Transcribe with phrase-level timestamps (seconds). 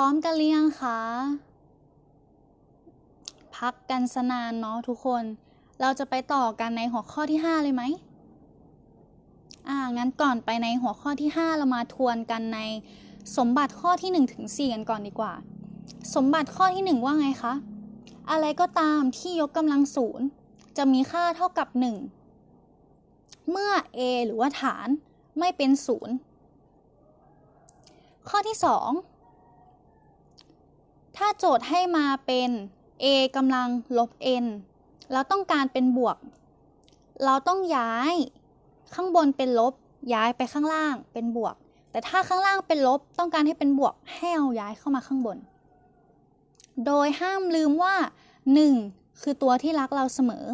[0.00, 0.98] ร้อมกันหรือยังคะ
[3.56, 5.24] พักกันสนานเนาะทุกคน
[5.80, 7.82] เราจะไปต่อกันในหัวข้อที่ 5 เลยไหม
[9.68, 12.58] อ่า งั้นก่อนไปในหัวข้อที่ 5 เรามาทวนกันใน
[13.36, 15.32] สมบัติข้อที่1ถึง4กันก่อนดีกว่า
[16.14, 17.54] สมบัติข้อที่ 1 ว่าไงคะ
[18.30, 20.26] อะไรก็ตามที่ยกกำลังศูนย์
[20.76, 21.68] จะมีค่าเท่ากับ
[22.60, 24.88] 1 เมื่อ a หรือว่าฐาน
[25.38, 26.14] ไม่เป็นศูนย์
[28.28, 29.19] ข้อที่ 2
[31.22, 32.50] ถ้าโจทย์ให้มาเป็น
[33.04, 33.06] a
[33.36, 34.10] กำลังลบ
[34.44, 34.46] n
[35.12, 36.16] เราต้องการเป็นบวก
[37.24, 38.14] เราต้องย้าย
[38.94, 39.74] ข้างบนเป็นลบ
[40.14, 41.54] ย้ายไปข้างล่างเป็นบวก
[41.90, 45.38] แต่ถ้าข้างล่างเป็นลบต้องการให้เป็นบวก ให้เอาย้ายเข้ามาข้างบน
[46.86, 47.94] โดยห้ามลืมว่า
[48.58, 50.44] 1 คือตัวที่รักเราเสมอ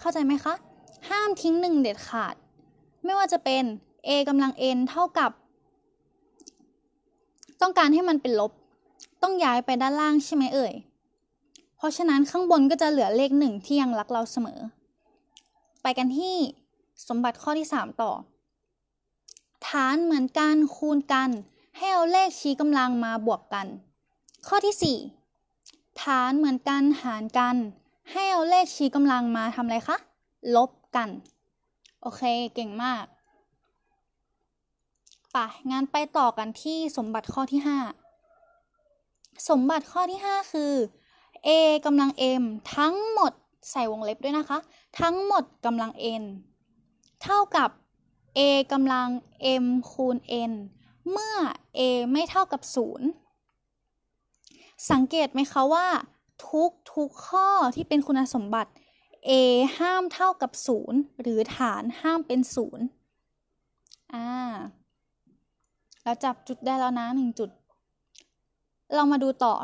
[0.00, 0.54] เข้าใจไหมคะ
[1.08, 2.34] ห้ามทิ้ง 1 เด็ดขาด
[3.04, 3.62] ไม่ว่าจะเป็น
[4.06, 5.30] a กำลัง n เท่ากับ
[7.62, 8.52] ต้องการให้มันเป็นลบ
[9.22, 10.74] ต้องย้ายไปด้านล่างใช่ไหมเอ่ย
[11.76, 14.60] เพราะฉะนั้นข้างบนก็จะเหลือเลขหนึ่งที่ยังรักเราเสมอ
[15.82, 16.36] ไปกันที่
[17.08, 18.12] สมบัติข้อที่ 3 ต่อ
[19.66, 21.30] ฐานเหมือนกันคูณกัน
[21.76, 23.66] ให้เอาเลขชี้กำลังมาบวกกัน
[24.46, 24.96] ข้อที่
[25.42, 27.56] 4 ฐานเหมือนกันหารกัน
[28.12, 29.96] ให้เอาเลขชี้กำลังมาทำอะไรคะ
[30.56, 31.08] ลบกัน
[32.00, 32.22] โอเค
[32.54, 33.04] เก่งมาก
[35.34, 38.09] ปะงั้นไปต่อกันที่สมบัติข้อที่ 5
[39.48, 40.72] สมบัติข้อที่ 5 คือ
[41.46, 41.48] a
[41.86, 42.10] กำลัง
[42.42, 42.44] m
[42.76, 43.32] ทั้งหมด
[43.70, 44.58] ใส่วงเล็บด้วยนะคะ
[45.00, 45.90] ทั้งหมดกำลัง
[46.22, 46.24] n
[47.22, 47.70] เท่ากับ
[48.38, 48.40] a
[48.72, 49.08] กำลัง
[49.64, 50.16] m คูณ
[50.50, 50.52] n
[51.10, 51.36] เมื่อ
[51.78, 51.80] a
[52.12, 52.62] ไม่เท่ากับ
[53.56, 55.86] 0 สังเกตไหมคะว่า
[56.48, 58.70] ทุกทุกข้อที่เป็นคุณสมบัติ
[59.28, 59.30] a
[59.78, 60.52] ห้ามเท่ากับ
[60.86, 64.28] 0 หรือฐานห้ามเป็น 0อ่า
[66.02, 67.50] เราจับจุดได้แล้วนะหนึ่งจุด
[68.94, 69.54] เรามาดูต่อ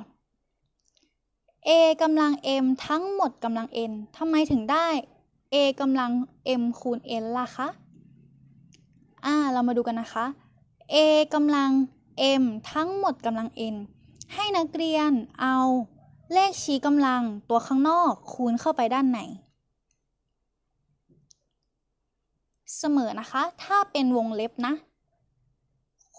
[1.68, 1.70] a
[2.02, 2.32] กำลัง
[2.62, 4.88] m ทั้งหมดกำลัง n ทำไมถึงได้
[5.52, 6.10] a กำลัง
[6.60, 7.68] m คูณ n ล่ะคะ
[9.24, 10.26] อ่า เรามาดูกันนะคะ
[10.94, 10.96] a
[11.34, 11.70] กำลัง
[12.42, 13.76] m ทั้งหมดกำลัง n
[14.34, 15.56] ให้นักเรียนเอา
[16.32, 19.20] เลขชี้กำลังตัวข้างนอกคูณเข้าไปด้านใน
[22.78, 24.74] เสมอนะคะ ถ้าเป็นวงเล็บนะ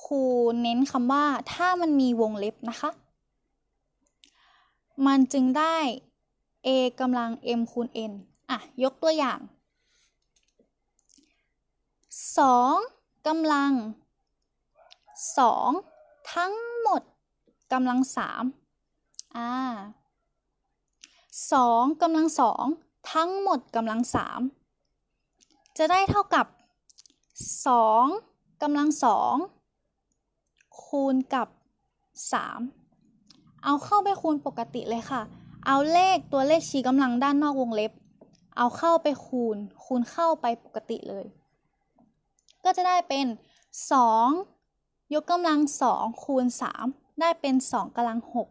[0.04, 0.24] ครู
[0.62, 2.90] เน้นคำว่าถ้ามันมีวงเล็บนะคะ
[5.06, 5.78] มันจึงได้
[6.66, 6.70] a
[7.00, 8.12] กำลัง m คูณ n
[8.50, 9.40] อะ ยกตัวอย่าง
[12.28, 13.72] 2กำลัง
[15.38, 17.02] 2 ทั้งหมด
[17.74, 18.00] กำลัง
[18.68, 19.52] 3 อ่า
[21.52, 22.28] 2กำลัง
[22.70, 24.02] 2 ทั้งหมดกำลัง
[24.94, 26.46] 3 จะได้เท่ากับ
[27.74, 29.57] 2กำลัง 2
[30.86, 31.48] คูณกับ
[32.76, 35.22] 3 เอาเข้าไปคูณปกติเลยค่ะ
[35.66, 37.92] เอาเลขตัวเลขชี้กำลังด้านนอกวงเล็บ
[38.58, 41.26] เอาเข้าไปคูณ คูณเข้าไปปกติเลย
[42.64, 43.26] ก็จะได้เป็น
[44.20, 45.60] 2 ยกกำลัง
[45.92, 46.46] 2 คูณ
[46.84, 48.48] 3 ได้เป็น 2กำลัง 6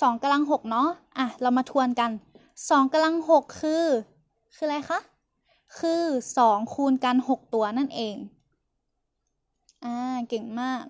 [0.00, 2.10] 2กำลัง 6 เนาะอะ เรามาทวนกัน
[2.50, 3.86] 2กำลัง 6 คือ
[4.54, 5.00] คืออะไรคะ
[5.78, 6.02] คือ
[6.40, 8.16] 2 คูณกัน 6 ตัวนั่นเอง
[9.84, 9.94] อ่า
[10.28, 10.84] เก่งมาก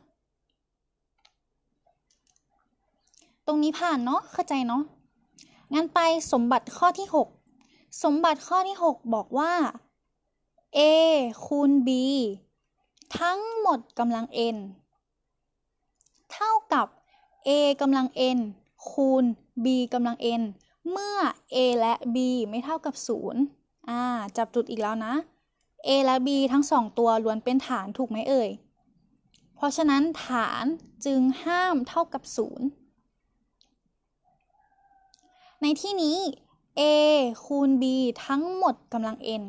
[3.46, 4.82] ตรงนี้ผ่านเนาะ เข้าใจเนาะ
[5.74, 6.00] งั้นไป
[6.32, 9.54] สมบัติข้อที่ 6 สมบัติข้อที่ 6 บอกว่า
[10.78, 10.80] a
[11.44, 11.90] คูณ b
[13.18, 14.56] ทั้งหมดกำลัง n
[16.32, 16.86] เท่ากับ
[17.48, 18.38] a กำลัง n
[18.90, 19.24] คูณ
[19.64, 20.42] b กำลัง n
[20.90, 21.18] เมื่อ
[21.54, 22.16] a และ b
[22.48, 22.94] ไม่เท่ากับ
[23.42, 24.02] 0 อ่า
[24.36, 25.14] จับจุดอีกแล้วนะ
[25.86, 28.50] a และ b ทั้งสองตัวล้วนเป็นฐานถูกไหมเอ่ย
[29.56, 30.64] เพราะฉะนั้นฐาน
[31.06, 32.34] จึงห้ามเท่ากับ 0
[35.62, 36.18] ในที่นี้
[36.80, 36.82] a
[37.44, 37.84] คูณ b
[38.26, 39.42] ทั้งหมดกำลัง n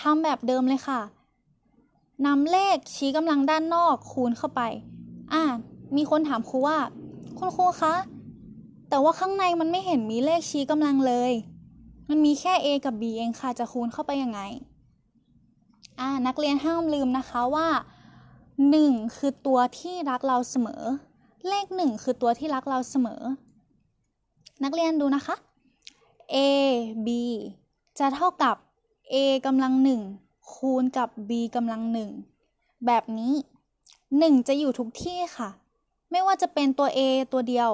[0.00, 1.00] ทำแบบเดิมเลยค่ะ
[2.26, 4.62] นำเลขชี้กำลังด้านนอกคูณเข้าไป
[5.32, 5.42] อ่า
[5.96, 6.78] มีคนถามครูว่า
[7.38, 7.94] คุณครูคะ
[8.88, 11.32] แต่ว่าข้างในมันไม่เห็นมีเลขชี้กำลังเลย
[12.08, 14.40] มันมีแค่ a กับ b เองค่ะ จะคูณเข้าไปยังไง
[16.00, 17.68] อ่า นักเรียนห้ามลืมนะคะว่า
[18.68, 20.82] หนึ่งคือตัวที่รักเราเสมอ
[21.48, 23.20] เลขหนึ่งคือตัวที่รักเราเสมอ
[24.64, 25.36] นักเรียนดูนะคะ
[26.34, 26.36] a
[27.06, 27.08] b
[27.98, 28.56] จะเท่ากับ
[29.12, 29.14] a
[29.46, 30.00] กำลังหนึ่ง
[30.52, 32.10] คูณกับ b กำลังหนึ่ง
[32.86, 33.34] แบบนี้
[34.18, 35.48] หนึ่งจะอยู่ทุกที่ค่ะ
[36.10, 36.98] ไม่ว่าจะเป็นตัว a
[37.32, 37.70] ตัวเดียว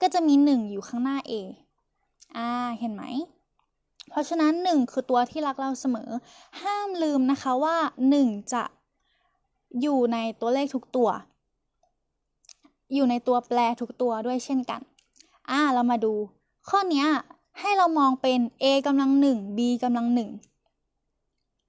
[0.00, 1.32] ก็จะมีหนึ่งอยู่ข้างหน้า a
[2.36, 3.04] อ่าเห็นไหม
[4.08, 6.10] เพราะฉะนั้นหนึ่งคือตัวที่รักเราเสมอ
[6.60, 7.76] ห้ามลืมนะคะว่า
[8.08, 8.62] หนึ่งจะ
[9.80, 11.08] อยู่ในตัวเลขทุกตัว
[12.94, 14.80] อยู่ในตัวแปรทุกตัวด้วยเช่นกัน
[15.50, 16.12] อ่า เรามาดู
[16.68, 17.06] ข้อนี้
[17.60, 20.30] ให้เรามองเป็น a กำลังหนึ่ง b กำลังหนึ่ง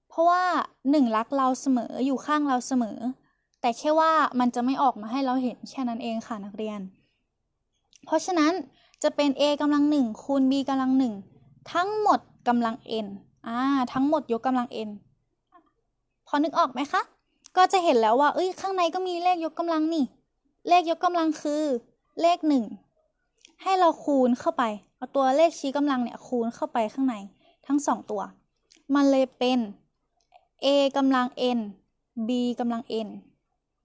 [0.10, 0.44] เพราะว่า
[0.92, 2.98] หนึ่งรักเราเสมออยู่ข้างเราเสมอ
[3.62, 6.80] แต่แค่ว่ามันจะไม่ออกมาให้เราเห็นแค่นั้นเองค่ะนักเรียน
[8.06, 8.54] เพราะฉะนั้น
[9.04, 11.14] จะเป็น a กำลังหนึ่งคูณ b กำลังหนึ่ง
[11.74, 13.08] ทั้งหมดกำลัง n
[13.48, 13.58] อ่า
[13.94, 14.90] ทั้งหมดยกกำลัง n
[16.28, 17.02] พอนึกออกไหมคะ
[17.58, 20.06] ก็จะเห็นแล้วว่า เอ้ย ข้างในก็มีเลขยกกำลังนี่
[20.68, 21.64] เลขยกกำลังคือ
[22.22, 22.66] เลขหนึ่ง
[23.64, 24.64] ให้เราคูณเข้าไป
[24.98, 27.16] เอาตัวเลขชี้กำลังเนี่ยคูณเข้าไปข้างใน
[27.68, 28.22] ทั้งสองตัว
[28.96, 29.60] มันเลยเป็น
[30.66, 30.68] a
[30.98, 31.28] กำลัง
[31.58, 31.60] n
[32.28, 33.10] b กำลัง n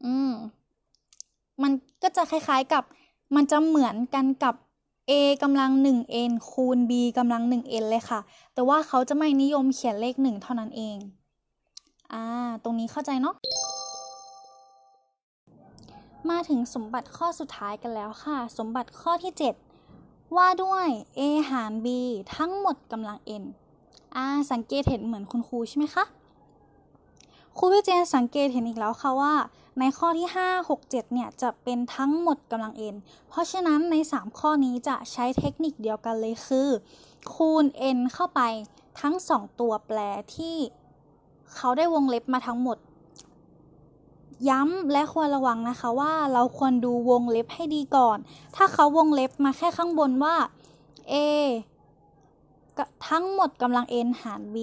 [0.04, 0.32] อืม
[1.62, 1.72] มัน
[2.02, 2.84] ก็จะคล้ายๆกับ
[3.34, 4.54] มันจะเหมือนกันกับ
[5.10, 8.20] a กำลัง 1n คูณ b กำลัง 1n เลยค่ะ
[8.54, 10.96] แต่ว่าเขาจะไม่นิยมเขียนเลข 1 เท่านั้นเอง
[12.14, 12.24] อ่า
[12.64, 13.34] ตรงนี้เข้าใจเนาะ
[16.30, 19.32] มาถึงสมบัติข้อสุดท้ายกันแล้วค่ะ สมบัติข้อที่
[19.84, 20.86] 7 ว่าด้วย
[21.18, 21.20] a
[21.50, 21.86] หาร b
[22.36, 23.44] ทั้งหมดกำลัง n
[24.16, 26.04] อ่า สังเกตเห็นเหมือนคุณครูใช่ไหมคะ
[27.58, 29.34] ครูพี่เจนสังเกตเห็นอีกแล้วค่ะว่า
[29.78, 32.96] ในข้อที่ 5 6 7 เนี่ย จะเป็นทั้งหมดกำลัง n
[33.28, 36.68] เพราะฉะนั้นใน 3 ข้อนี้จะใช้เทคนิคเดียวกันเลยคือ
[37.34, 37.64] คูณ
[37.96, 38.40] n เข้าไป
[39.00, 39.98] ทั้ง 2 ตัวแปร
[40.36, 40.56] ที่
[41.56, 42.78] เขาได้วงเล็บมาทั้งหมด
[44.48, 48.18] ย้ำและควรระวังนะคะว่าเราควรดูวงเล็บให้ดีก่อน
[48.56, 50.36] ถ้าเขาวงเล็บมาแค่ข้างบนว่า
[51.12, 51.14] a
[53.08, 54.56] ทั้งหมดกำลัง n หาร b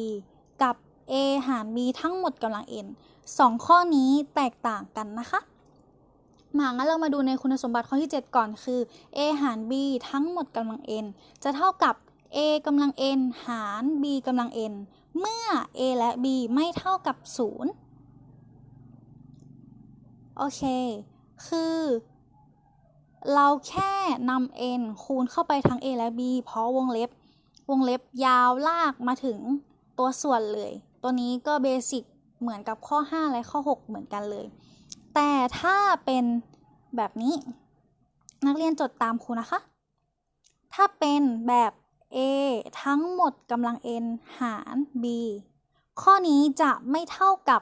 [0.62, 0.76] กับ
[1.12, 1.14] a
[1.48, 2.88] หาร b ทั้งหมดกำลัง n
[3.38, 5.40] สองข้อนี้แตกต่างกันนะคะ
[6.58, 8.80] มางั้นเรามาดูในคุณสมบัติข้อที่ 7 ก่อนคือ
[9.18, 9.74] a หาร b
[10.10, 11.06] ทั้งหมดกำลัง n
[11.44, 11.96] จะเท่ากับ
[12.36, 12.38] a
[12.68, 14.74] กำลัง n หาร b กำลัง n
[15.20, 15.46] เมื่อ
[15.80, 16.26] a และ b
[16.56, 17.18] ไม่เท่ากับ
[18.38, 20.62] 0 โอเค
[21.48, 21.78] คือ
[23.34, 23.94] เราแค่
[24.30, 27.10] นำ n คูณเข้าไปทั้ง a และ b เพราะวงเล็บ
[27.70, 29.40] วงเล็บยาวลากมาถึง
[29.98, 30.72] ตัวส่วนเลย
[31.02, 32.04] ตัวนี้ก็เบสิก
[32.40, 34.46] เหมือนกับข้อ 5 และข้อ 6 เหมือนกันเลย
[35.16, 36.24] แต่ถ้าเป็น
[36.96, 37.36] แบบนี้
[38.46, 39.60] นักเรียนจดตามครูนะคะ
[40.74, 41.72] ถ้าเป็นแบบ
[42.16, 42.18] a
[42.84, 44.06] ทั้งหมดกำลัง n
[44.40, 45.06] หาร b
[46.02, 47.62] ข้อนี้จะไม่เท่ากับ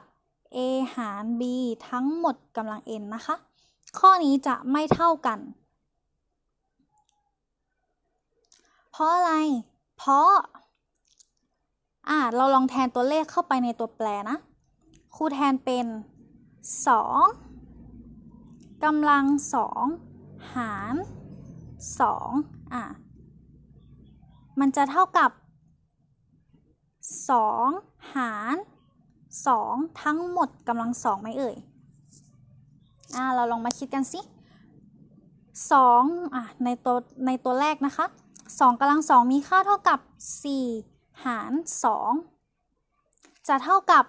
[0.56, 0.58] a
[0.94, 1.42] หาร b
[1.88, 3.36] ทั้งหมดกำลัง n นะคะ
[3.98, 5.38] ข้อนี้จะไม่เท่ากัน
[8.90, 9.32] เพราะอะไร
[9.96, 10.30] เพราะ
[12.08, 14.38] อ่าเราลองแทนตัวเลขเข้าไปในตัวแปรนะ
[15.16, 15.86] ครูแทนเป็น
[17.54, 19.24] 2กำลัง
[19.88, 20.94] 2 หาร
[21.88, 22.82] 2 อ่า
[24.60, 25.30] มันจะเท่ากับ
[27.32, 28.56] 2 หาร
[29.26, 31.56] 2 ทั้งหมดกำลัง2ไหมเอ่ย
[33.14, 34.20] อ่า เราลองมาคิดกันสิ
[35.48, 36.96] 2อะในตัว
[37.26, 38.06] ในตัวแรกนะคะ
[38.42, 39.98] 2กำลัง2มีค่าเท่ากับ
[40.62, 41.52] 4 หาร
[42.70, 44.04] 2 จะเท่ากับ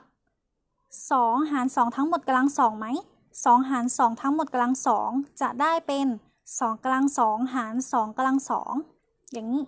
[0.73, 2.87] 2 หาร 2 ทั้งหมดกำลัง2ไหม
[3.27, 4.73] 2 หาร 2 ทั้งหมดกำลัง
[5.05, 6.07] 2จะได้เป็น
[6.49, 8.37] 2กำลัง2หาร 2กำลัง
[8.85, 9.63] 2อย่างนี้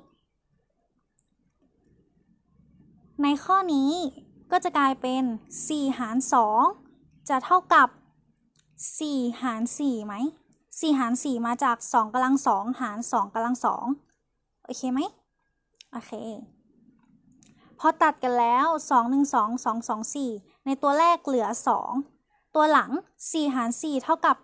[3.24, 3.92] ในข้อนี้
[4.52, 5.24] ก็จะกลายเป็น
[5.66, 6.18] 4 หาร
[6.72, 7.88] 2 จะเท่ากับ
[8.70, 10.16] 4 หาร4ไหม
[10.58, 13.56] 4หาร4มาจาก 2กำลัง2หาร 2กำลัง
[14.10, 15.00] 2โอเคไหม
[15.92, 16.12] โอเค
[17.80, 21.48] พอตัดกันแล้ว 2 1 2 2 2 4 ในตัวแรกเหลือ
[22.01, 24.38] 2 ตัวหลัง 4 หาร 4 เท่ากับ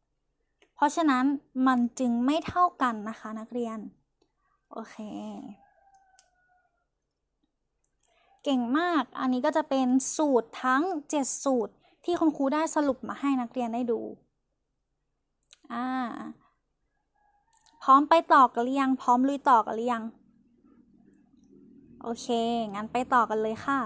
[0.00, 1.24] 1 เพราะฉะนั้น
[1.66, 3.78] มันจึงไม่เท่ากันนะคะนักเรียน
[4.72, 4.96] โอเค
[8.44, 10.82] เก่งมาก อันนี้ก็จะเป็นสูตรทั้ง
[11.14, 11.72] 7 สูตร
[12.04, 14.00] ที่คุณครูได้สรุปมาให้นักเรียนได้ดู
[15.72, 15.88] อ่า
[17.82, 20.04] พร้อมไปต่อกันหรือยัง พร้อมลุยต่อกันหรือยัง
[22.02, 22.26] โอเค
[22.74, 23.80] งั้นไปต่อกันเลยค่ะ